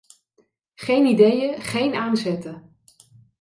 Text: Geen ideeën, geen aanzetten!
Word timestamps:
Geen 0.75 1.05
ideeën, 1.05 1.61
geen 1.61 1.95
aanzetten! 1.95 2.75